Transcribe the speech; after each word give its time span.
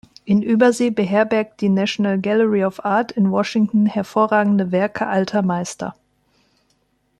In 0.25 0.41
Übersee 0.41 0.89
beherbergt 0.89 1.61
die 1.61 1.69
National 1.69 2.17
Gallery 2.19 2.65
of 2.65 2.83
Art 2.83 3.11
in 3.11 3.29
Washington 3.29 3.85
hervorragende 3.85 4.71
Werke 4.71 5.05
alter 5.05 5.43
Meister. 5.43 5.93